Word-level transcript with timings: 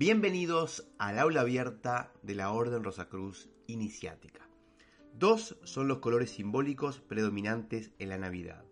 Bienvenidos 0.00 0.90
al 0.96 1.18
aula 1.18 1.42
abierta 1.42 2.10
de 2.22 2.34
la 2.34 2.52
Orden 2.52 2.82
Rosacruz 2.82 3.50
Iniciática. 3.66 4.48
Dos 5.12 5.58
son 5.64 5.88
los 5.88 5.98
colores 5.98 6.30
simbólicos 6.30 7.00
predominantes 7.00 7.90
en 7.98 8.08
la 8.08 8.16
Navidad, 8.16 8.64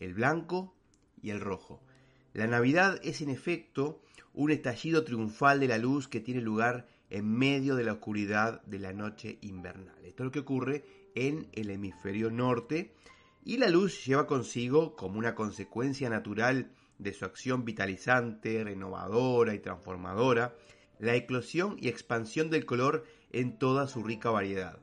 el 0.00 0.12
blanco 0.12 0.76
y 1.22 1.30
el 1.30 1.40
rojo. 1.40 1.80
La 2.34 2.46
Navidad 2.46 3.00
es 3.02 3.22
en 3.22 3.30
efecto 3.30 4.02
un 4.34 4.50
estallido 4.50 5.02
triunfal 5.02 5.60
de 5.60 5.68
la 5.68 5.78
luz 5.78 6.08
que 6.08 6.20
tiene 6.20 6.42
lugar 6.42 6.86
en 7.08 7.26
medio 7.26 7.74
de 7.74 7.84
la 7.84 7.94
oscuridad 7.94 8.60
de 8.64 8.78
la 8.78 8.92
noche 8.92 9.38
invernal. 9.40 10.04
Esto 10.04 10.24
es 10.24 10.26
lo 10.26 10.30
que 10.30 10.40
ocurre 10.40 10.84
en 11.14 11.48
el 11.54 11.70
hemisferio 11.70 12.30
norte 12.30 12.92
y 13.46 13.56
la 13.56 13.70
luz 13.70 14.04
lleva 14.04 14.26
consigo, 14.26 14.94
como 14.94 15.18
una 15.18 15.34
consecuencia 15.34 16.10
natural 16.10 16.70
de 16.98 17.12
su 17.12 17.24
acción 17.24 17.64
vitalizante, 17.64 18.64
renovadora 18.64 19.54
y 19.54 19.58
transformadora, 19.58 20.54
la 20.98 21.14
eclosión 21.14 21.76
y 21.80 21.88
expansión 21.88 22.50
del 22.50 22.64
color 22.64 23.04
en 23.32 23.58
toda 23.58 23.86
su 23.86 24.02
rica 24.02 24.30
variedad. 24.30 24.78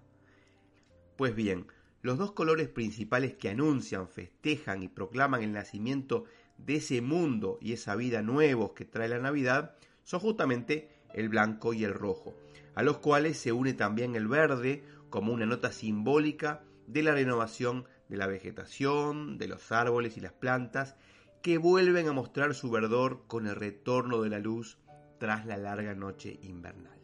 Pues 1.17 1.35
bien, 1.35 1.67
los 2.01 2.17
dos 2.17 2.33
colores 2.33 2.67
principales 2.67 3.35
que 3.35 3.49
anuncian, 3.49 4.07
festejan 4.07 4.83
y 4.83 4.89
proclaman 4.89 5.41
el 5.41 5.53
nacimiento 5.53 6.25
de 6.57 6.75
ese 6.75 7.01
mundo 7.01 7.57
y 7.61 7.73
esa 7.73 7.95
vida 7.95 8.21
nuevos 8.21 8.73
que 8.73 8.85
trae 8.85 9.07
la 9.07 9.19
Navidad 9.19 9.75
son 10.03 10.19
justamente 10.19 10.89
el 11.13 11.29
blanco 11.29 11.73
y 11.73 11.83
el 11.83 11.93
rojo, 11.93 12.35
a 12.75 12.83
los 12.83 12.97
cuales 12.97 13.37
se 13.37 13.51
une 13.51 13.73
también 13.73 14.15
el 14.15 14.27
verde 14.27 14.83
como 15.09 15.31
una 15.31 15.45
nota 15.45 15.71
simbólica 15.71 16.63
de 16.87 17.03
la 17.03 17.13
renovación 17.13 17.85
de 18.09 18.17
la 18.17 18.27
vegetación, 18.27 19.37
de 19.37 19.47
los 19.47 19.71
árboles 19.71 20.17
y 20.17 20.19
las 20.19 20.33
plantas, 20.33 20.95
que 21.41 21.57
vuelven 21.57 22.07
a 22.07 22.13
mostrar 22.13 22.53
su 22.53 22.69
verdor 22.69 23.23
con 23.27 23.47
el 23.47 23.55
retorno 23.55 24.21
de 24.21 24.29
la 24.29 24.39
luz 24.39 24.77
tras 25.23 25.45
la 25.45 25.55
larga 25.55 25.95
noche 25.95 26.37
invernal. 26.43 26.99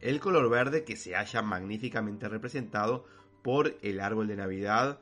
El 0.00 0.18
color 0.18 0.50
verde 0.50 0.82
que 0.82 0.96
se 0.96 1.14
halla 1.14 1.42
magníficamente 1.42 2.28
representado 2.28 3.06
por 3.44 3.76
el 3.82 4.00
árbol 4.00 4.26
de 4.26 4.34
Navidad, 4.34 4.98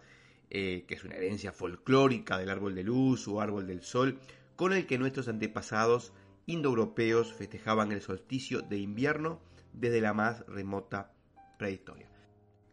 eh, 0.51 0.85
que 0.87 0.93
es 0.93 1.05
una 1.05 1.15
herencia 1.15 1.53
folclórica 1.53 2.37
del 2.37 2.51
árbol 2.51 2.75
de 2.75 2.83
luz 2.83 3.27
o 3.29 3.41
árbol 3.41 3.67
del 3.67 3.81
sol, 3.81 4.19
con 4.57 4.75
el 4.75 4.87
que 4.87 4.99
nuestros 4.99 5.29
antepasados 5.29 6.13
indoeuropeos 6.45 7.33
festejaban 7.33 7.93
el 7.93 8.03
solsticio 8.03 8.61
de 8.61 8.77
invierno 8.77 9.41
desde 9.73 10.03
la 10.03 10.13
más 10.13 10.47
remota 10.47 11.15
prehistoria. 11.59 12.11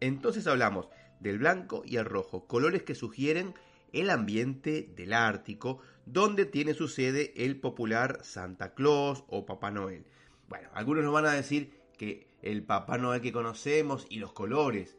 Entonces 0.02 0.48
hablamos 0.48 0.90
del 1.22 1.40
blanco 1.40 1.84
y 1.86 1.96
el 1.96 2.04
rojo, 2.04 2.46
colores 2.46 2.84
que 2.84 2.94
sugieren 2.94 3.54
el 3.94 4.10
ambiente 4.10 4.92
del 4.98 5.14
Ártico, 5.14 5.80
donde 6.12 6.46
tiene 6.46 6.74
su 6.74 6.90
sede 6.90 7.34
el 7.38 7.58
popular 7.58 8.20
Santa 8.24 8.74
Claus 8.74 9.24
o 9.28 9.46
Papá 9.46 9.72
Noel. 9.72 10.06
Bueno, 10.50 10.68
algunos 10.74 11.06
nos 11.06 11.14
van 11.14 11.26
a 11.26 11.32
decir 11.32 11.72
que 11.98 12.28
el 12.42 12.64
Papá 12.64 12.98
Noel 12.98 13.22
que 13.22 13.32
conocemos 13.32 14.08
y 14.10 14.20
los 14.20 14.34
colores 14.34 14.98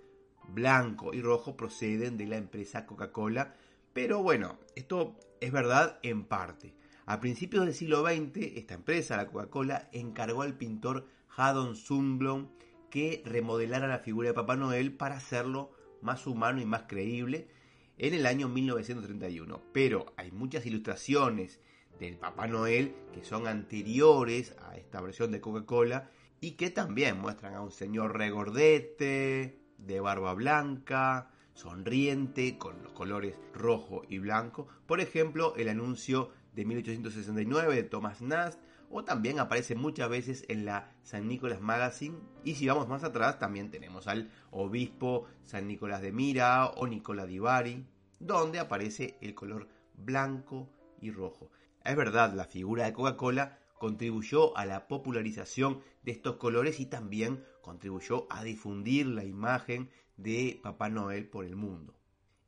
blanco 0.49 1.13
y 1.13 1.21
rojo 1.21 1.55
proceden 1.57 2.17
de 2.17 2.27
la 2.27 2.39
empresa 2.39 2.87
Coca-Cola, 2.87 3.55
pero 3.93 4.23
bueno, 4.23 4.59
esto 4.75 5.15
es 5.41 5.53
verdad 5.53 5.99
en 6.03 6.25
parte. 6.25 6.75
A 7.05 7.21
principios 7.21 7.67
del 7.67 7.75
siglo 7.75 8.03
XX, 8.03 8.57
esta 8.57 8.75
empresa, 8.75 9.19
la 9.19 9.27
Coca-Cola, 9.27 9.91
encargó 9.93 10.43
al 10.43 10.57
pintor 10.57 11.07
Haddon 11.37 11.77
Sundblom 11.77 12.49
que 12.91 13.23
remodelara 13.27 13.87
la 13.87 13.99
figura 13.99 14.29
de 14.29 14.35
Papá 14.35 14.57
Noel 14.57 14.93
para 14.93 15.17
hacerlo 15.17 15.73
más 16.01 16.27
humano 16.27 16.61
y 16.61 16.65
más 16.65 16.85
creíble 16.85 17.49
en 17.99 18.15
el 18.15 18.27
año 18.27 18.49
1931. 18.49 19.63
Pero 19.73 20.13
hay 20.17 20.31
muchas 20.31 20.67
ilustraciones 20.67 21.61
del 21.99 22.17
Papá 22.17 22.47
Noel 22.47 22.95
que 23.13 23.25
son 23.25 23.47
anteriores 23.47 24.55
a 24.63 24.77
esta 24.77 25.01
versión 25.01 25.31
de 25.31 25.41
Coca-Cola 25.41 26.11
y 26.41 26.53
que 26.53 26.71
también 26.71 27.19
muestran 27.19 27.55
a 27.55 27.61
un 27.61 27.71
señor 27.71 28.19
regordete, 28.19 29.59
de 29.79 30.01
barba 30.01 30.35
blanca, 30.35 31.31
sonriente, 31.55 32.59
con 32.59 32.83
los 32.83 32.93
colores 32.93 33.37
rojo 33.55 34.03
y 34.09 34.19
blanco. 34.19 34.67
Por 34.87 35.01
ejemplo, 35.01 35.55
el 35.57 35.69
anuncio 35.69 36.31
de 36.55 36.65
1869 36.65 37.75
de 37.75 37.83
Thomas 37.85 38.21
Nast, 38.21 38.61
o 38.93 39.05
también 39.05 39.41
aparece 39.41 39.75
muchas 39.75 40.09
veces 40.11 40.45
en 40.49 40.67
la 40.67 40.93
San 41.03 41.27
Nicolás 41.27 41.61
Magazine. 41.61 42.19
Y 42.45 42.55
si 42.55 42.69
vamos 42.69 42.89
más 42.89 43.03
atrás, 43.05 43.39
también 43.39 43.71
tenemos 43.71 44.07
al 44.07 44.31
obispo 44.51 45.27
San 45.47 45.67
Nicolás 45.67 46.03
de 46.03 46.13
Mira 46.13 46.67
o 46.67 46.87
Nicola 46.87 47.27
di 47.27 47.39
Bari, 47.39 47.87
donde 48.21 48.59
aparece 48.59 49.17
el 49.23 49.35
color 49.35 49.67
blanco 49.95 50.69
y 51.01 51.11
rojo. 51.11 51.51
Es 51.85 51.97
verdad, 51.97 52.35
la 52.35 52.45
figura 52.45 52.85
de 52.85 52.93
Coca-Cola 52.93 53.59
contribuyó 53.79 54.57
a 54.57 54.67
la 54.67 54.87
popularización 54.87 55.81
de 56.03 56.13
estos 56.13 56.37
colores 56.37 56.79
y 56.79 56.87
también 56.87 57.45
contribuyó 57.63 58.27
a 58.31 58.45
difundir 58.45 59.07
la 59.07 59.25
imagen 59.25 59.91
de 60.17 60.61
Papá 60.63 60.91
Noel 60.91 61.29
por 61.29 61.47
el 61.47 61.57
mundo. 61.57 61.95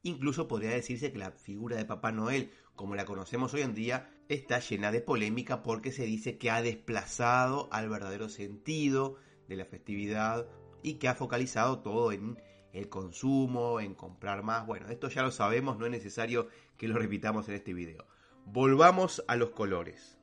Incluso 0.03 0.47
podría 0.47 0.71
decirse 0.71 1.11
que 1.11 1.19
la 1.19 1.33
figura 1.33 1.77
de 1.77 1.87
Papá 1.87 2.13
Noel, 2.13 2.53
como 2.77 2.95
la 2.95 3.07
conocemos 3.07 3.55
hoy 3.55 3.63
en 3.63 3.75
día, 3.75 4.14
está 4.29 4.59
llena 4.59 4.91
de 4.91 5.01
polémica 5.01 5.63
porque 5.63 5.93
se 5.93 6.05
dice 6.05 6.39
que 6.39 6.51
ha 6.51 6.63
desplazado 6.63 7.69
al 7.73 7.89
verdadero 7.89 8.29
sentido 8.29 9.17
de 9.49 9.57
la 9.57 9.65
festividad 9.65 10.47
y 10.83 10.95
que 10.95 11.09
ha 11.09 11.15
focalizado 11.15 11.81
todo 11.81 12.13
en 12.13 12.39
el 12.73 12.89
consumo, 12.89 13.81
en 13.81 13.95
comprar 13.95 14.43
más. 14.43 14.67
Bueno, 14.67 14.89
esto 14.89 15.09
ya 15.09 15.23
lo 15.23 15.31
sabemos, 15.31 15.79
no 15.79 15.87
es 15.87 15.93
necesario 15.93 16.49
que 16.77 16.89
lo 16.89 16.99
repitamos 16.99 17.49
en 17.49 17.55
este 17.55 17.73
video. 17.73 18.07
Volvamos 18.47 19.25
a 19.29 19.37
los 19.37 19.51
colores. 19.51 20.19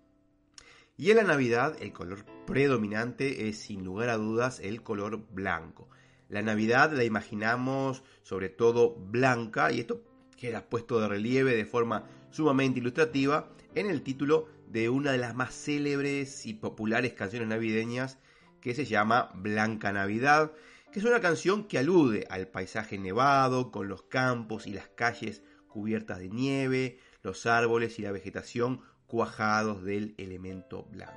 Y 0.97 1.09
en 1.11 1.17
la 1.17 1.23
Navidad 1.23 1.78
el 1.81 1.94
color 1.94 2.25
predominante 2.45 3.47
es 3.47 3.57
sin 3.57 3.84
lugar 3.84 4.09
a 4.09 4.17
dudas 4.17 4.59
el 4.59 4.84
color 4.84 5.25
blanco. 5.31 5.90
La 6.29 6.41
Navidad 6.41 6.91
la 6.94 7.03
imaginamos 7.03 8.03
sobre 8.22 8.50
todo 8.50 8.95
blanca 8.95 9.72
y 9.72 9.79
esto 9.79 10.03
queda 10.38 10.69
puesto 10.69 11.00
de 11.00 11.07
relieve 11.07 11.56
de 11.56 11.66
forma 11.66 12.07
sumamente 12.31 12.80
ilustrativa 12.80 13.50
en 13.75 13.90
el 13.90 14.02
título 14.02 14.47
de 14.68 14.90
una 14.90 15.12
de 15.12 15.18
las 15.18 15.36
más 15.36 15.53
célebres 15.53 16.46
y 16.46 16.53
populares 16.53 17.14
canciones 17.14 17.47
navideñas 17.50 18.18
que 18.62 18.74
se 18.74 18.86
llama 18.86 19.31
Blanca 19.36 19.92
Navidad, 19.92 20.52
que 20.91 21.00
es 21.00 21.06
una 21.06 21.20
canción 21.20 21.68
que 21.68 21.78
alude 21.78 22.28
al 22.30 22.47
paisaje 22.47 22.97
nevado 22.97 23.72
con 23.72 23.88
los 23.88 24.03
campos 24.03 24.68
y 24.68 24.72
las 24.72 24.88
calles 24.90 25.44
cubiertas 25.68 26.20
de 26.20 26.30
nieve, 26.30 27.00
los 27.24 27.46
árboles 27.46 27.97
y 28.00 28.02
la 28.02 28.12
vegetación 28.12 28.81
cuajados 29.08 29.84
del 29.84 30.16
elemento 30.18 30.84
blanco. 30.84 31.16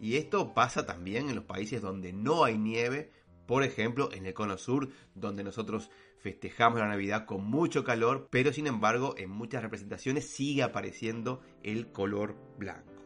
Y 0.00 0.16
esto 0.16 0.54
pasa 0.54 0.86
también 0.86 1.28
en 1.28 1.36
los 1.36 1.44
países 1.44 1.80
donde 1.80 2.12
no 2.12 2.44
hay 2.44 2.58
nieve, 2.58 3.12
por 3.46 3.62
ejemplo 3.62 4.10
en 4.12 4.26
el 4.26 4.34
cono 4.34 4.58
sur, 4.58 4.88
donde 5.14 5.44
nosotros 5.44 5.90
festejamos 6.22 6.80
la 6.80 6.88
Navidad 6.88 7.26
con 7.26 7.44
mucho 7.44 7.84
calor, 7.84 8.28
pero 8.30 8.52
sin 8.52 8.66
embargo 8.66 9.14
en 9.18 9.30
muchas 9.30 9.62
representaciones 9.62 10.30
sigue 10.30 10.62
apareciendo 10.62 11.42
el 11.62 11.92
color 11.92 12.36
blanco. 12.56 13.02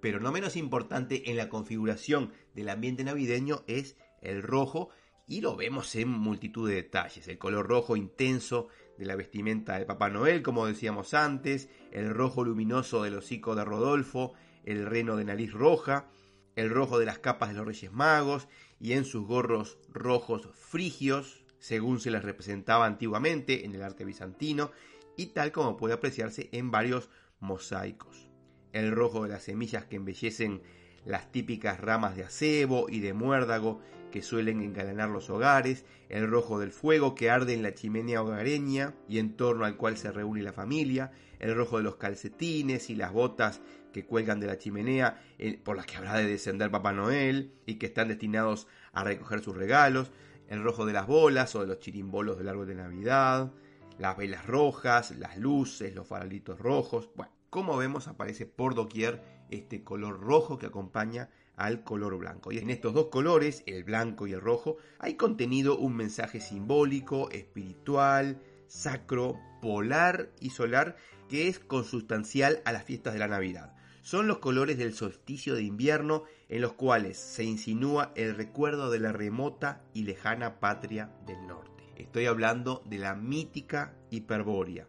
Pero 0.00 0.20
no 0.20 0.32
menos 0.32 0.56
importante 0.56 1.30
en 1.30 1.36
la 1.36 1.48
configuración 1.48 2.32
del 2.54 2.68
ambiente 2.68 3.04
navideño 3.04 3.62
es 3.66 3.96
el 4.20 4.42
rojo, 4.42 4.90
y 5.26 5.40
lo 5.40 5.56
vemos 5.56 5.94
en 5.94 6.08
multitud 6.08 6.68
de 6.68 6.76
detalles. 6.76 7.26
El 7.28 7.38
color 7.38 7.66
rojo 7.66 7.96
intenso 7.96 8.68
de 8.98 9.06
la 9.06 9.16
vestimenta 9.16 9.78
de 9.78 9.86
Papá 9.86 10.10
Noel, 10.10 10.42
como 10.42 10.66
decíamos 10.66 11.14
antes, 11.14 11.70
el 11.90 12.10
rojo 12.10 12.44
luminoso 12.44 13.02
del 13.02 13.14
hocico 13.14 13.54
de 13.54 13.64
Rodolfo, 13.64 14.34
el 14.64 14.84
reno 14.84 15.16
de 15.16 15.24
nariz 15.24 15.52
roja, 15.52 16.10
el 16.56 16.70
rojo 16.70 16.98
de 16.98 17.06
las 17.06 17.18
capas 17.18 17.50
de 17.50 17.54
los 17.54 17.66
Reyes 17.66 17.92
Magos 17.92 18.48
y 18.78 18.92
en 18.92 19.04
sus 19.04 19.26
gorros 19.26 19.78
rojos 19.88 20.48
frigios, 20.52 21.41
según 21.62 22.00
se 22.00 22.10
les 22.10 22.24
representaba 22.24 22.86
antiguamente 22.86 23.64
en 23.64 23.76
el 23.76 23.82
arte 23.82 24.04
bizantino 24.04 24.72
y 25.16 25.26
tal 25.26 25.52
como 25.52 25.76
puede 25.76 25.94
apreciarse 25.94 26.48
en 26.50 26.72
varios 26.72 27.08
mosaicos. 27.38 28.28
El 28.72 28.90
rojo 28.90 29.22
de 29.22 29.28
las 29.28 29.44
semillas 29.44 29.84
que 29.84 29.94
embellecen 29.94 30.62
las 31.04 31.30
típicas 31.30 31.78
ramas 31.78 32.16
de 32.16 32.24
acebo 32.24 32.88
y 32.88 32.98
de 32.98 33.12
muérdago 33.12 33.80
que 34.10 34.22
suelen 34.22 34.60
engalanar 34.60 35.08
los 35.08 35.30
hogares, 35.30 35.84
el 36.08 36.28
rojo 36.28 36.58
del 36.58 36.72
fuego 36.72 37.14
que 37.14 37.30
arde 37.30 37.54
en 37.54 37.62
la 37.62 37.74
chimenea 37.74 38.22
hogareña 38.22 38.96
y 39.08 39.20
en 39.20 39.36
torno 39.36 39.64
al 39.64 39.76
cual 39.76 39.96
se 39.96 40.10
reúne 40.10 40.42
la 40.42 40.52
familia, 40.52 41.12
el 41.38 41.54
rojo 41.54 41.76
de 41.76 41.84
los 41.84 41.94
calcetines 41.94 42.90
y 42.90 42.96
las 42.96 43.12
botas 43.12 43.60
que 43.92 44.04
cuelgan 44.04 44.40
de 44.40 44.48
la 44.48 44.58
chimenea 44.58 45.22
por 45.62 45.76
las 45.76 45.86
que 45.86 45.96
habrá 45.96 46.16
de 46.16 46.26
descender 46.26 46.72
Papá 46.72 46.92
Noel 46.92 47.54
y 47.66 47.76
que 47.76 47.86
están 47.86 48.08
destinados 48.08 48.66
a 48.92 49.04
recoger 49.04 49.40
sus 49.40 49.56
regalos, 49.56 50.10
el 50.52 50.62
rojo 50.62 50.84
de 50.84 50.92
las 50.92 51.06
bolas 51.06 51.54
o 51.54 51.62
de 51.62 51.66
los 51.66 51.78
chirimbolos 51.78 52.36
del 52.36 52.46
árbol 52.46 52.66
de 52.66 52.74
Navidad, 52.74 53.50
las 53.98 54.18
velas 54.18 54.46
rojas, 54.46 55.10
las 55.12 55.38
luces, 55.38 55.94
los 55.94 56.06
faralitos 56.06 56.58
rojos. 56.58 57.08
Bueno, 57.14 57.32
como 57.48 57.78
vemos 57.78 58.06
aparece 58.06 58.44
por 58.44 58.74
doquier 58.74 59.22
este 59.48 59.82
color 59.82 60.20
rojo 60.20 60.58
que 60.58 60.66
acompaña 60.66 61.30
al 61.56 61.84
color 61.84 62.18
blanco. 62.18 62.52
Y 62.52 62.58
en 62.58 62.68
estos 62.68 62.92
dos 62.92 63.06
colores, 63.06 63.62
el 63.64 63.82
blanco 63.84 64.26
y 64.26 64.34
el 64.34 64.42
rojo, 64.42 64.76
hay 64.98 65.14
contenido 65.14 65.78
un 65.78 65.96
mensaje 65.96 66.38
simbólico, 66.38 67.30
espiritual, 67.30 68.42
sacro, 68.66 69.40
polar 69.62 70.32
y 70.38 70.50
solar 70.50 70.96
que 71.30 71.48
es 71.48 71.60
consustancial 71.60 72.60
a 72.66 72.72
las 72.72 72.84
fiestas 72.84 73.14
de 73.14 73.20
la 73.20 73.28
Navidad. 73.28 73.74
Son 74.02 74.26
los 74.26 74.38
colores 74.38 74.76
del 74.76 74.92
solsticio 74.92 75.54
de 75.54 75.62
invierno 75.62 76.24
en 76.52 76.60
los 76.60 76.74
cuales 76.74 77.16
se 77.16 77.44
insinúa 77.44 78.12
el 78.14 78.36
recuerdo 78.36 78.90
de 78.90 79.00
la 79.00 79.10
remota 79.10 79.82
y 79.94 80.02
lejana 80.02 80.60
patria 80.60 81.10
del 81.24 81.46
norte. 81.46 81.82
Estoy 81.96 82.26
hablando 82.26 82.82
de 82.84 82.98
la 82.98 83.14
mítica 83.14 83.96
hiperbórea. 84.10 84.86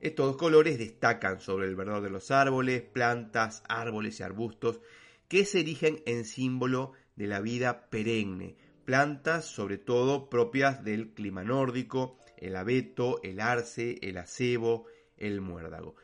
Estos 0.00 0.26
dos 0.26 0.36
colores 0.36 0.76
destacan 0.76 1.40
sobre 1.40 1.68
el 1.68 1.76
verdor 1.76 2.02
de 2.02 2.10
los 2.10 2.32
árboles, 2.32 2.82
plantas, 2.82 3.62
árboles 3.68 4.18
y 4.18 4.24
arbustos 4.24 4.80
que 5.28 5.44
se 5.44 5.60
erigen 5.60 6.02
en 6.04 6.24
símbolo 6.24 6.94
de 7.14 7.28
la 7.28 7.40
vida 7.40 7.88
perenne, 7.90 8.56
plantas 8.84 9.44
sobre 9.44 9.78
todo 9.78 10.28
propias 10.28 10.82
del 10.82 11.14
clima 11.14 11.44
nórdico, 11.44 12.18
el 12.38 12.56
abeto, 12.56 13.20
el 13.22 13.38
arce, 13.38 14.00
el 14.02 14.18
acebo, 14.18 14.86
el 15.16 15.40
muérdago. 15.40 15.94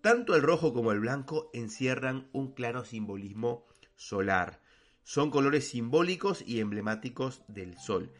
Tanto 0.00 0.36
el 0.36 0.42
rojo 0.42 0.72
como 0.72 0.92
el 0.92 1.00
blanco 1.00 1.50
encierran 1.52 2.28
un 2.32 2.52
claro 2.52 2.84
simbolismo 2.84 3.66
solar. 4.00 4.60
Son 5.04 5.30
colores 5.30 5.68
simbólicos 5.68 6.42
y 6.46 6.60
emblemáticos 6.60 7.42
del 7.48 7.76
sol. 7.78 8.10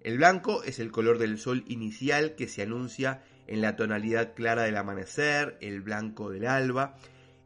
El 0.00 0.18
blanco 0.18 0.62
es 0.64 0.78
el 0.78 0.90
color 0.90 1.18
del 1.18 1.38
sol 1.38 1.64
inicial 1.68 2.34
que 2.34 2.48
se 2.48 2.62
anuncia 2.62 3.22
en 3.46 3.60
la 3.60 3.76
tonalidad 3.76 4.34
clara 4.34 4.64
del 4.64 4.76
amanecer, 4.76 5.56
el 5.60 5.80
blanco 5.80 6.30
del 6.30 6.46
alba, 6.46 6.96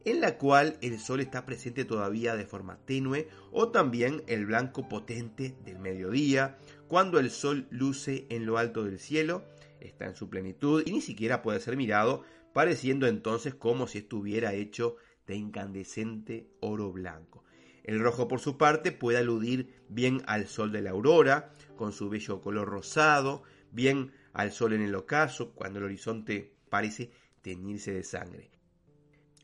en 0.04 0.20
la 0.20 0.36
cual 0.38 0.78
el 0.80 0.98
sol 0.98 1.20
está 1.20 1.44
presente 1.44 1.84
todavía 1.84 2.34
de 2.34 2.46
forma 2.46 2.78
tenue, 2.84 3.28
o 3.52 3.68
también 3.68 4.22
el 4.26 4.46
blanco 4.46 4.88
potente 4.88 5.54
del 5.64 5.78
mediodía, 5.78 6.58
cuando 6.88 7.18
el 7.18 7.30
sol 7.30 7.66
luce 7.70 8.26
en 8.30 8.46
lo 8.46 8.58
alto 8.58 8.84
del 8.84 8.98
cielo, 8.98 9.44
está 9.80 10.06
en 10.06 10.16
su 10.16 10.28
plenitud 10.28 10.82
y 10.84 10.92
ni 10.92 11.00
siquiera 11.00 11.42
puede 11.42 11.60
ser 11.60 11.76
mirado, 11.76 12.24
pareciendo 12.52 13.06
entonces 13.06 13.54
como 13.54 13.86
si 13.86 13.98
estuviera 13.98 14.54
hecho 14.54 14.96
de 15.26 15.36
incandescente 15.36 16.48
oro 16.60 16.90
blanco. 16.90 17.44
El 17.84 18.00
rojo 18.00 18.28
por 18.28 18.40
su 18.40 18.56
parte 18.56 18.92
puede 18.92 19.18
aludir 19.18 19.82
bien 19.88 20.22
al 20.26 20.46
sol 20.46 20.72
de 20.72 20.82
la 20.82 20.90
aurora, 20.90 21.52
con 21.76 21.92
su 21.92 22.08
bello 22.08 22.40
color 22.40 22.68
rosado, 22.68 23.42
bien 23.72 24.12
al 24.32 24.52
sol 24.52 24.72
en 24.72 24.82
el 24.82 24.94
ocaso, 24.94 25.52
cuando 25.52 25.78
el 25.78 25.86
horizonte 25.86 26.54
parece 26.68 27.10
teñirse 27.42 27.92
de 27.92 28.04
sangre. 28.04 28.50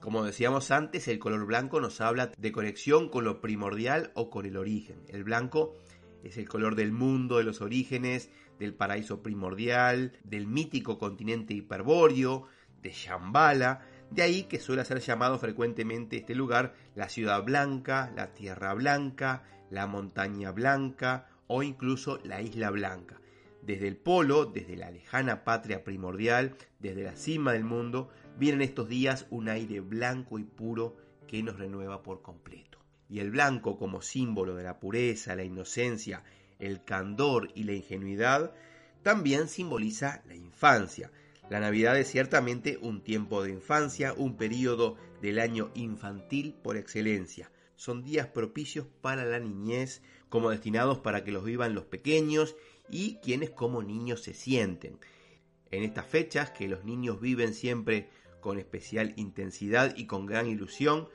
Como 0.00 0.24
decíamos 0.24 0.70
antes, 0.70 1.08
el 1.08 1.18
color 1.18 1.44
blanco 1.44 1.80
nos 1.80 2.00
habla 2.00 2.30
de 2.38 2.52
conexión 2.52 3.08
con 3.08 3.24
lo 3.24 3.40
primordial 3.40 4.12
o 4.14 4.30
con 4.30 4.46
el 4.46 4.56
origen. 4.56 5.02
El 5.08 5.24
blanco 5.24 5.74
es 6.22 6.38
el 6.38 6.48
color 6.48 6.76
del 6.76 6.92
mundo, 6.92 7.38
de 7.38 7.44
los 7.44 7.60
orígenes, 7.60 8.30
del 8.60 8.74
paraíso 8.74 9.22
primordial, 9.22 10.12
del 10.22 10.46
mítico 10.46 10.98
continente 10.98 11.54
hiperbóreo, 11.54 12.46
de 12.80 12.92
Shambhala, 12.92 13.86
de 14.10 14.22
ahí 14.22 14.44
que 14.44 14.58
suele 14.58 14.84
ser 14.84 15.00
llamado 15.00 15.38
frecuentemente 15.38 16.16
este 16.16 16.34
lugar 16.34 16.74
la 16.94 17.08
ciudad 17.08 17.42
blanca, 17.42 18.12
la 18.16 18.32
tierra 18.32 18.72
blanca, 18.74 19.42
la 19.70 19.86
montaña 19.86 20.50
blanca 20.50 21.28
o 21.46 21.62
incluso 21.62 22.18
la 22.24 22.40
isla 22.40 22.70
blanca. 22.70 23.20
Desde 23.62 23.88
el 23.88 23.96
polo, 23.96 24.46
desde 24.46 24.76
la 24.76 24.90
lejana 24.90 25.44
patria 25.44 25.84
primordial, 25.84 26.56
desde 26.78 27.02
la 27.02 27.16
cima 27.16 27.52
del 27.52 27.64
mundo, 27.64 28.08
viene 28.38 28.64
estos 28.64 28.88
días 28.88 29.26
un 29.30 29.48
aire 29.48 29.80
blanco 29.80 30.38
y 30.38 30.44
puro 30.44 30.96
que 31.26 31.42
nos 31.42 31.58
renueva 31.58 32.02
por 32.02 32.22
completo. 32.22 32.78
Y 33.10 33.20
el 33.20 33.30
blanco 33.30 33.78
como 33.78 34.00
símbolo 34.00 34.54
de 34.54 34.64
la 34.64 34.80
pureza, 34.80 35.34
la 35.34 35.44
inocencia, 35.44 36.22
el 36.58 36.84
candor 36.84 37.50
y 37.54 37.64
la 37.64 37.72
ingenuidad, 37.72 38.52
también 39.02 39.48
simboliza 39.48 40.22
la 40.26 40.34
infancia. 40.34 41.10
La 41.50 41.60
Navidad 41.60 41.98
es 41.98 42.10
ciertamente 42.10 42.78
un 42.82 43.00
tiempo 43.00 43.42
de 43.42 43.50
infancia, 43.50 44.12
un 44.14 44.36
periodo 44.36 44.96
del 45.22 45.38
año 45.38 45.70
infantil 45.74 46.54
por 46.62 46.76
excelencia. 46.76 47.50
Son 47.74 48.02
días 48.02 48.26
propicios 48.26 48.86
para 49.00 49.24
la 49.24 49.38
niñez, 49.40 50.02
como 50.28 50.50
destinados 50.50 50.98
para 50.98 51.24
que 51.24 51.32
los 51.32 51.44
vivan 51.44 51.74
los 51.74 51.84
pequeños 51.84 52.54
y 52.90 53.16
quienes 53.16 53.48
como 53.48 53.82
niños 53.82 54.22
se 54.22 54.34
sienten. 54.34 54.98
En 55.70 55.84
estas 55.84 56.06
fechas 56.06 56.50
que 56.50 56.68
los 56.68 56.84
niños 56.84 57.18
viven 57.18 57.54
siempre 57.54 58.10
con 58.40 58.58
especial 58.58 59.14
intensidad 59.16 59.96
y 59.96 60.06
con 60.06 60.26
gran 60.26 60.48
ilusión, 60.48 61.08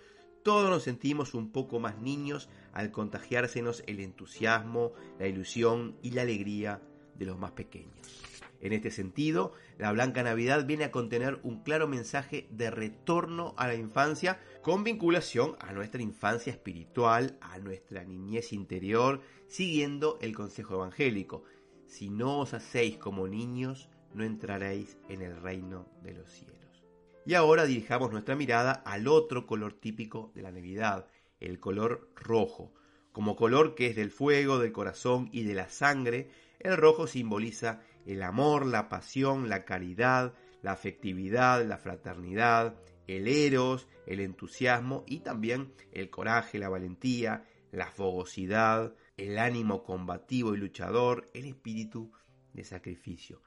todos 0.43 0.67
nos 0.67 0.83
sentimos 0.83 1.35
un 1.35 1.51
poco 1.51 1.79
más 1.79 1.99
niños 1.99 2.49
al 2.73 2.91
contagiársenos 2.91 3.83
el 3.85 3.99
entusiasmo, 3.99 4.93
la 5.19 5.27
ilusión 5.27 5.95
y 6.01 6.11
la 6.11 6.23
alegría 6.23 6.81
de 7.15 7.25
los 7.25 7.37
más 7.37 7.51
pequeños. 7.51 8.32
En 8.63 8.71
este 8.71 8.91
sentido, 8.91 9.51
la 9.77 9.91
Blanca 9.91 10.23
Navidad 10.23 10.65
viene 10.65 10.85
a 10.85 10.91
contener 10.91 11.37
un 11.43 11.63
claro 11.63 11.85
mensaje 11.85 12.47
de 12.49 12.71
retorno 12.71 13.53
a 13.57 13.67
la 13.67 13.75
infancia 13.75 14.39
con 14.61 14.85
vinculación 14.85 15.57
a 15.59 15.73
nuestra 15.73 16.01
infancia 16.01 16.53
espiritual, 16.53 17.37
a 17.41 17.57
nuestra 17.59 18.05
niñez 18.05 18.53
interior, 18.53 19.19
siguiendo 19.49 20.17
el 20.21 20.33
consejo 20.33 20.75
evangélico. 20.75 21.43
Si 21.87 22.09
no 22.09 22.39
os 22.39 22.53
hacéis 22.53 22.95
como 22.95 23.27
niños, 23.27 23.89
no 24.13 24.23
entraréis 24.23 24.97
en 25.09 25.23
el 25.23 25.41
reino 25.41 25.85
de 26.01 26.13
los 26.13 26.31
cielos. 26.31 26.85
Y 27.25 27.33
ahora 27.33 27.65
dirijamos 27.65 28.13
nuestra 28.13 28.37
mirada 28.37 28.71
al 28.71 29.09
otro 29.09 29.45
color 29.45 29.73
típico 29.73 30.31
de 30.35 30.41
la 30.41 30.53
Navidad, 30.53 31.07
el 31.41 31.59
color 31.59 32.09
rojo. 32.15 32.73
Como 33.11 33.35
color 33.35 33.75
que 33.75 33.87
es 33.87 33.97
del 33.97 34.09
fuego, 34.09 34.57
del 34.57 34.71
corazón 34.71 35.27
y 35.33 35.43
de 35.43 35.53
la 35.53 35.67
sangre, 35.67 36.29
el 36.59 36.77
rojo 36.77 37.07
simboliza 37.07 37.81
el 38.05 38.23
amor, 38.23 38.65
la 38.65 38.89
pasión, 38.89 39.49
la 39.49 39.65
caridad, 39.65 40.33
la 40.61 40.71
afectividad, 40.71 41.65
la 41.65 41.77
fraternidad, 41.77 42.75
el 43.07 43.27
eros, 43.27 43.87
el 44.05 44.19
entusiasmo 44.19 45.03
y 45.07 45.19
también 45.19 45.73
el 45.91 46.09
coraje, 46.09 46.59
la 46.59 46.69
valentía, 46.69 47.45
la 47.71 47.91
fogosidad, 47.91 48.93
el 49.17 49.37
ánimo 49.37 49.83
combativo 49.83 50.53
y 50.53 50.57
luchador, 50.57 51.29
el 51.33 51.45
espíritu 51.45 52.11
de 52.53 52.63
sacrificio. 52.63 53.41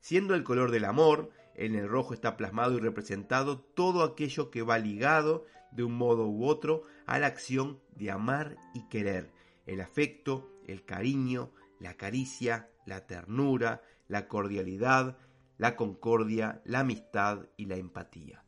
Siendo 0.00 0.34
el 0.34 0.44
color 0.44 0.70
del 0.70 0.84
amor, 0.84 1.30
en 1.54 1.74
el 1.74 1.88
rojo 1.88 2.14
está 2.14 2.36
plasmado 2.36 2.76
y 2.76 2.80
representado 2.80 3.60
todo 3.60 4.02
aquello 4.02 4.50
que 4.50 4.62
va 4.62 4.78
ligado 4.78 5.44
de 5.72 5.84
un 5.84 5.94
modo 5.94 6.26
u 6.26 6.46
otro 6.46 6.84
a 7.06 7.18
la 7.18 7.26
acción 7.26 7.80
de 7.96 8.10
amar 8.10 8.56
y 8.74 8.88
querer, 8.88 9.30
el 9.66 9.80
afecto, 9.80 10.50
el 10.66 10.84
cariño, 10.84 11.52
la 11.80 11.94
caricia, 11.94 12.70
la 12.86 13.06
ternura, 13.06 13.82
la 14.06 14.28
cordialidad, 14.28 15.16
la 15.58 15.76
concordia, 15.76 16.62
la 16.64 16.80
amistad 16.80 17.48
y 17.56 17.66
la 17.66 17.76
empatía. 17.76 18.44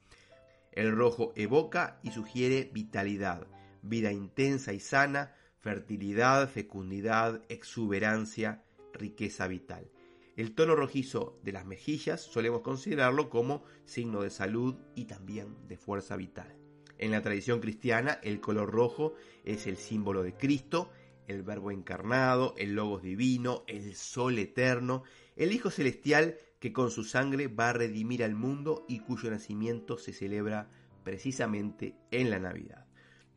El 0.70 0.96
rojo 0.96 1.32
evoca 1.36 1.98
y 2.02 2.12
sugiere 2.12 2.70
vitalidad, 2.72 3.46
vida 3.82 4.12
intensa 4.12 4.72
y 4.72 4.80
sana, 4.80 5.34
fertilidad, 5.60 6.48
fecundidad, 6.48 7.42
exuberancia, 7.48 8.64
riqueza 8.94 9.46
vital. 9.48 9.90
El 10.36 10.54
tono 10.54 10.74
rojizo 10.74 11.38
de 11.42 11.52
las 11.52 11.66
mejillas 11.66 12.22
solemos 12.22 12.62
considerarlo 12.62 13.28
como 13.28 13.64
signo 13.84 14.22
de 14.22 14.30
salud 14.30 14.76
y 14.94 15.04
también 15.04 15.68
de 15.68 15.76
fuerza 15.76 16.16
vital. 16.16 16.56
En 16.96 17.10
la 17.10 17.20
tradición 17.20 17.60
cristiana, 17.60 18.18
el 18.22 18.40
color 18.40 18.70
rojo 18.70 19.14
es 19.44 19.66
el 19.66 19.76
símbolo 19.76 20.22
de 20.22 20.34
Cristo, 20.34 20.90
el 21.28 21.42
Verbo 21.42 21.70
encarnado, 21.70 22.54
el 22.58 22.74
Logos 22.74 23.02
divino, 23.02 23.64
el 23.66 23.94
Sol 23.94 24.38
eterno, 24.38 25.02
el 25.36 25.52
Hijo 25.52 25.70
celestial 25.70 26.36
que 26.60 26.72
con 26.72 26.90
su 26.90 27.04
sangre 27.04 27.48
va 27.48 27.70
a 27.70 27.72
redimir 27.72 28.22
al 28.22 28.34
mundo 28.34 28.84
y 28.88 29.00
cuyo 29.00 29.30
nacimiento 29.30 29.98
se 29.98 30.12
celebra 30.12 30.70
precisamente 31.02 31.96
en 32.10 32.30
la 32.30 32.38
Navidad. 32.38 32.86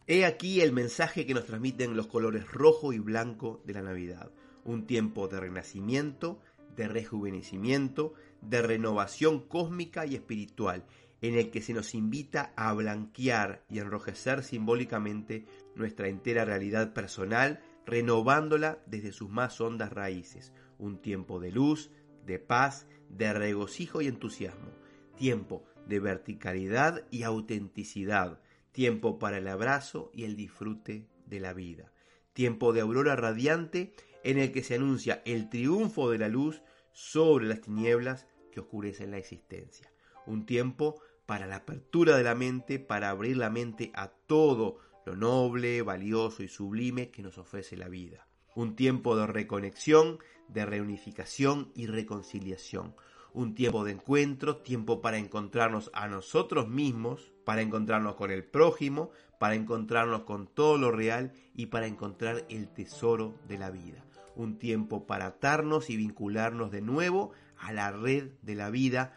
He 0.08 0.25
aquí 0.25 0.62
el 0.62 0.72
mensaje 0.72 1.25
que 1.25 1.34
nos 1.34 1.46
transmiten 1.46 1.96
los 1.96 2.06
colores 2.06 2.51
rojo 2.51 2.94
y 2.94 3.00
blanco 3.00 3.63
de 3.65 3.74
la 3.74 3.82
Navidad, 3.82 4.32
un 4.63 4.86
tiempo 4.86 5.27
de 5.27 5.39
renacimiento, 5.39 6.39
de 6.75 6.88
rejuvenecimiento, 6.88 8.13
de 8.42 8.62
renovación 8.62 9.39
cósmica 9.39 10.06
y 10.06 10.13
espiritual, 10.13 10.86
en 11.22 11.36
el 11.36 11.50
que 11.50 11.62
se 11.62 11.74
nos 11.74 11.96
invita 11.96 12.54
a 12.56 12.72
blanquear 12.74 13.63
y 13.70 13.80
enrojecer 13.80 14.44
simbólicamente 14.44 15.46
nuestra 15.74 16.08
entera 16.08 16.46
realidad 16.46 16.94
personal, 16.94 17.63
renovándola 17.86 18.80
desde 18.86 19.12
sus 19.12 19.30
más 19.30 19.60
hondas 19.62 19.92
raíces, 19.94 20.54
un 20.77 21.01
tiempo 21.01 21.39
de 21.39 21.51
luz, 21.51 21.92
de 22.25 22.39
paz, 22.39 22.88
de 23.10 23.34
regocijo 23.34 24.01
y 24.01 24.08
entusiasmo, 24.08 24.72
tiempo 25.15 25.63
de 25.88 26.00
verticalidad 26.00 27.06
y 27.12 27.24
autenticidad, 27.24 28.39
tiempo 28.72 29.20
para 29.20 29.38
el 29.38 29.48
abrazo 29.48 30.12
y 30.13 30.24
el 30.24 30.36
disfrute 30.36 31.08
de 31.25 31.39
la 31.39 31.54
vida, 31.54 31.92
tiempo 32.34 32.74
de 32.74 32.82
aurora 32.82 33.15
radiante 33.15 33.94
en 34.24 34.39
el 34.39 34.51
que 34.51 34.63
se 34.63 34.75
anuncia 34.75 35.22
el 35.25 35.50
triunfo 35.50 36.10
de 36.10 36.18
la 36.18 36.30
luz 36.30 36.62
sobre 36.92 37.46
las 37.46 37.62
tinieblas 37.62 38.27
que 38.51 38.60
oscurecen 38.60 39.12
la 39.12 39.18
existencia. 39.18 39.92
Un 40.25 40.46
tiempo 40.46 41.00
para 41.25 41.48
la 41.48 41.58
apertura 41.58 42.18
de 42.18 42.24
la 42.24 42.36
mente, 42.36 42.80
para 42.80 43.10
abrir 43.10 43.38
la 43.38 43.50
mente 43.50 43.92
a 43.94 44.10
todo 44.10 44.80
lo 45.06 45.16
noble, 45.16 45.82
valioso 45.82 46.44
y 46.44 46.48
sublime 46.48 47.10
que 47.10 47.22
nos 47.22 47.38
ofrece 47.38 47.78
la 47.78 47.88
vida. 47.88 48.28
Un 48.56 48.76
tiempo 48.76 49.16
de 49.16 49.28
reconexión, 49.28 50.20
de 50.48 50.66
reunificación 50.66 51.72
y 51.76 51.88
reconciliación. 51.88 52.96
Un 53.34 53.54
tiempo 53.54 53.84
de 53.84 53.92
encuentro, 53.92 54.58
tiempo 54.58 55.02
para 55.02 55.18
encontrarnos 55.18 55.92
a 55.94 56.08
nosotros 56.08 56.68
mismos 56.68 57.34
para 57.46 57.62
encontrarnos 57.62 58.16
con 58.16 58.32
el 58.32 58.44
prójimo, 58.44 59.12
para 59.40 59.56
encontrarnos 59.56 60.24
con 60.24 60.48
todo 60.48 60.78
lo 60.78 60.92
real 60.92 61.32
y 61.54 61.68
para 61.68 61.88
encontrar 61.88 62.44
el 62.50 62.68
tesoro 62.68 63.36
de 63.48 63.58
la 63.58 63.70
vida. 63.70 64.04
Un 64.36 64.58
tiempo 64.58 65.06
para 65.06 65.28
atarnos 65.28 65.90
y 65.90 65.96
vincularnos 65.96 66.72
de 66.72 66.82
nuevo 66.82 67.32
a 67.58 67.72
la 67.72 67.92
red 67.92 68.32
de 68.42 68.56
la 68.56 68.70
vida, 68.70 69.14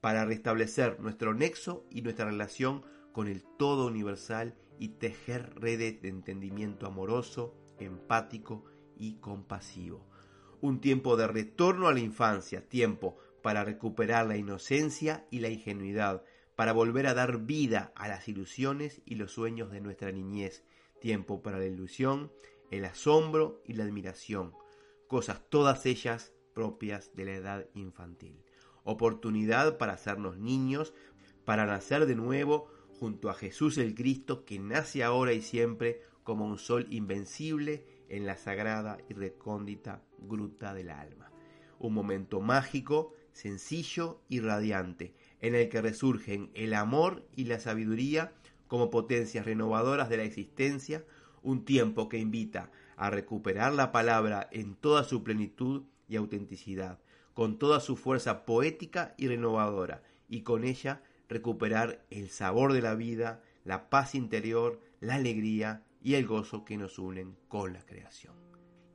para 0.00 0.24
restablecer 0.24 1.00
nuestro 1.00 1.34
nexo 1.34 1.84
y 1.90 2.02
nuestra 2.02 2.26
relación 2.26 2.82
con 3.12 3.26
el 3.26 3.42
todo 3.42 3.86
universal 3.86 4.54
y 4.80 4.88
tejer 4.88 5.52
redes 5.60 6.00
de 6.00 6.08
entendimiento 6.08 6.86
amoroso, 6.86 7.54
empático 7.78 8.64
y 8.96 9.16
compasivo. 9.20 10.08
Un 10.62 10.80
tiempo 10.80 11.18
de 11.18 11.26
retorno 11.26 11.86
a 11.86 11.92
la 11.92 12.00
infancia, 12.00 12.66
tiempo 12.66 13.18
para 13.42 13.62
recuperar 13.62 14.26
la 14.26 14.38
inocencia 14.38 15.26
y 15.30 15.40
la 15.40 15.50
ingenuidad, 15.50 16.24
para 16.56 16.72
volver 16.72 17.06
a 17.06 17.14
dar 17.14 17.40
vida 17.40 17.92
a 17.94 18.08
las 18.08 18.26
ilusiones 18.26 19.02
y 19.04 19.16
los 19.16 19.32
sueños 19.32 19.70
de 19.70 19.82
nuestra 19.82 20.12
niñez, 20.12 20.64
tiempo 20.98 21.42
para 21.42 21.58
la 21.58 21.66
ilusión, 21.66 22.32
el 22.70 22.86
asombro 22.86 23.62
y 23.66 23.74
la 23.74 23.84
admiración, 23.84 24.54
cosas 25.08 25.42
todas 25.50 25.84
ellas 25.84 26.32
propias 26.54 27.14
de 27.14 27.26
la 27.26 27.34
edad 27.34 27.66
infantil. 27.74 28.42
Oportunidad 28.84 29.76
para 29.76 29.92
hacernos 29.92 30.38
niños, 30.38 30.94
para 31.44 31.66
nacer 31.66 32.06
de 32.06 32.14
nuevo 32.14 32.70
junto 33.00 33.30
a 33.30 33.34
Jesús 33.34 33.78
el 33.78 33.94
Cristo 33.94 34.44
que 34.44 34.58
nace 34.58 35.02
ahora 35.02 35.32
y 35.32 35.40
siempre 35.40 36.02
como 36.22 36.44
un 36.44 36.58
sol 36.58 36.86
invencible 36.90 37.86
en 38.10 38.26
la 38.26 38.36
sagrada 38.36 38.98
y 39.08 39.14
recóndita 39.14 40.02
gruta 40.18 40.74
del 40.74 40.90
alma. 40.90 41.32
Un 41.78 41.94
momento 41.94 42.42
mágico, 42.42 43.14
sencillo 43.32 44.20
y 44.28 44.40
radiante, 44.40 45.14
en 45.40 45.54
el 45.54 45.70
que 45.70 45.80
resurgen 45.80 46.50
el 46.52 46.74
amor 46.74 47.26
y 47.34 47.44
la 47.44 47.58
sabiduría 47.58 48.34
como 48.68 48.90
potencias 48.90 49.46
renovadoras 49.46 50.10
de 50.10 50.18
la 50.18 50.24
existencia, 50.24 51.02
un 51.42 51.64
tiempo 51.64 52.10
que 52.10 52.18
invita 52.18 52.70
a 52.96 53.08
recuperar 53.08 53.72
la 53.72 53.92
palabra 53.92 54.46
en 54.52 54.74
toda 54.74 55.04
su 55.04 55.24
plenitud 55.24 55.84
y 56.06 56.16
autenticidad, 56.16 56.98
con 57.32 57.58
toda 57.58 57.80
su 57.80 57.96
fuerza 57.96 58.44
poética 58.44 59.14
y 59.16 59.28
renovadora, 59.28 60.02
y 60.28 60.42
con 60.42 60.64
ella 60.64 61.02
recuperar 61.30 62.04
el 62.10 62.28
sabor 62.28 62.74
de 62.74 62.82
la 62.82 62.94
vida, 62.94 63.42
la 63.64 63.88
paz 63.88 64.14
interior, 64.14 64.80
la 65.00 65.14
alegría 65.14 65.86
y 66.02 66.14
el 66.14 66.26
gozo 66.26 66.64
que 66.64 66.76
nos 66.76 66.98
unen 66.98 67.36
con 67.48 67.72
la 67.72 67.86
creación. 67.86 68.34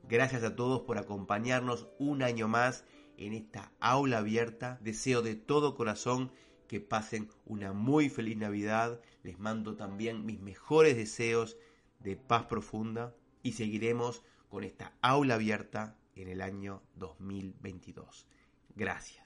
Gracias 0.08 0.44
a 0.44 0.54
todos 0.54 0.82
por 0.82 0.98
acompañarnos 0.98 1.88
un 1.98 2.22
año 2.22 2.46
más 2.46 2.84
en 3.16 3.32
esta 3.32 3.72
aula 3.80 4.18
abierta. 4.18 4.78
Deseo 4.82 5.22
de 5.22 5.34
todo 5.34 5.74
corazón 5.74 6.30
que 6.68 6.80
pasen 6.80 7.28
una 7.46 7.72
muy 7.72 8.10
feliz 8.10 8.36
Navidad. 8.36 9.00
Les 9.22 9.38
mando 9.38 9.74
también 9.74 10.26
mis 10.26 10.40
mejores 10.40 10.96
deseos 10.96 11.56
de 12.00 12.16
paz 12.16 12.44
profunda 12.44 13.14
y 13.42 13.52
seguiremos 13.52 14.22
con 14.50 14.62
esta 14.62 14.92
aula 15.00 15.34
abierta 15.34 15.96
en 16.14 16.28
el 16.28 16.40
año 16.40 16.82
2022. 16.96 18.26
Gracias. 18.74 19.25